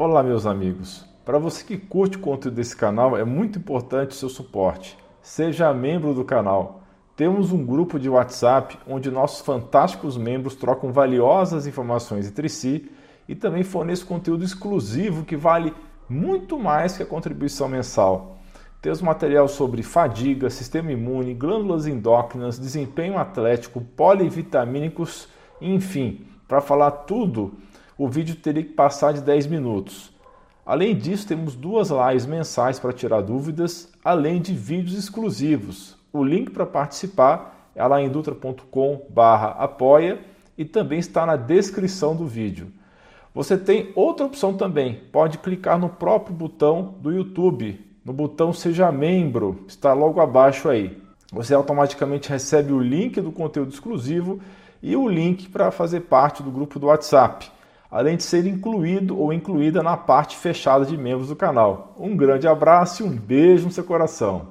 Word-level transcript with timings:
Olá, 0.00 0.22
meus 0.22 0.46
amigos. 0.46 1.04
Para 1.24 1.40
você 1.40 1.64
que 1.64 1.76
curte 1.76 2.18
o 2.18 2.20
conteúdo 2.20 2.54
desse 2.54 2.76
canal, 2.76 3.18
é 3.18 3.24
muito 3.24 3.58
importante 3.58 4.12
o 4.12 4.14
seu 4.14 4.28
suporte. 4.28 4.96
Seja 5.20 5.74
membro 5.74 6.14
do 6.14 6.24
canal. 6.24 6.82
Temos 7.16 7.50
um 7.50 7.66
grupo 7.66 7.98
de 7.98 8.08
WhatsApp 8.08 8.78
onde 8.86 9.10
nossos 9.10 9.40
fantásticos 9.40 10.16
membros 10.16 10.54
trocam 10.54 10.92
valiosas 10.92 11.66
informações 11.66 12.28
entre 12.28 12.48
si 12.48 12.88
e 13.28 13.34
também 13.34 13.64
fornecem 13.64 14.06
conteúdo 14.06 14.44
exclusivo 14.44 15.24
que 15.24 15.36
vale 15.36 15.74
muito 16.08 16.60
mais 16.60 16.96
que 16.96 17.02
a 17.02 17.06
contribuição 17.06 17.68
mensal. 17.68 18.38
Temos 18.80 19.02
material 19.02 19.48
sobre 19.48 19.82
fadiga, 19.82 20.48
sistema 20.48 20.92
imune, 20.92 21.34
glândulas 21.34 21.88
endócrinas, 21.88 22.56
desempenho 22.56 23.18
atlético, 23.18 23.80
polivitamínicos, 23.80 25.28
enfim, 25.60 26.24
para 26.46 26.60
falar 26.60 26.92
tudo 26.92 27.58
o 27.98 28.08
vídeo 28.08 28.36
teria 28.36 28.62
que 28.62 28.72
passar 28.72 29.12
de 29.12 29.20
10 29.20 29.48
minutos. 29.48 30.16
Além 30.64 30.96
disso, 30.96 31.26
temos 31.26 31.56
duas 31.56 31.90
lives 31.90 32.26
mensais 32.26 32.78
para 32.78 32.92
tirar 32.92 33.22
dúvidas, 33.22 33.92
além 34.04 34.40
de 34.40 34.54
vídeos 34.54 34.96
exclusivos. 34.96 35.96
O 36.12 36.22
link 36.22 36.52
para 36.52 36.64
participar 36.64 37.72
é 37.74 37.84
lá 37.84 38.00
em 38.00 38.08
dutra.com/apoia 38.08 40.20
e 40.56 40.64
também 40.64 41.00
está 41.00 41.26
na 41.26 41.34
descrição 41.34 42.14
do 42.14 42.24
vídeo. 42.24 42.68
Você 43.34 43.58
tem 43.58 43.90
outra 43.96 44.26
opção 44.26 44.54
também, 44.54 45.02
pode 45.10 45.38
clicar 45.38 45.76
no 45.78 45.88
próprio 45.88 46.36
botão 46.36 46.94
do 47.00 47.10
YouTube, 47.10 47.84
no 48.04 48.12
botão 48.12 48.52
Seja 48.52 48.92
Membro, 48.92 49.64
está 49.66 49.92
logo 49.92 50.20
abaixo 50.20 50.68
aí. 50.68 51.02
Você 51.32 51.52
automaticamente 51.52 52.28
recebe 52.28 52.72
o 52.72 52.78
link 52.80 53.20
do 53.20 53.32
conteúdo 53.32 53.72
exclusivo 53.72 54.38
e 54.82 54.94
o 54.96 55.08
link 55.08 55.48
para 55.48 55.72
fazer 55.72 56.02
parte 56.02 56.42
do 56.42 56.50
grupo 56.50 56.78
do 56.78 56.86
WhatsApp 56.86 57.57
além 57.90 58.16
de 58.16 58.22
ser 58.22 58.46
incluído 58.46 59.18
ou 59.18 59.32
incluída 59.32 59.82
na 59.82 59.96
parte 59.96 60.36
fechada 60.36 60.84
de 60.84 60.96
membros 60.96 61.28
do 61.28 61.36
canal. 61.36 61.94
Um 61.98 62.16
grande 62.16 62.46
abraço 62.46 63.02
e 63.02 63.06
um 63.06 63.16
beijo 63.16 63.66
no 63.66 63.72
seu 63.72 63.84
coração. 63.84 64.48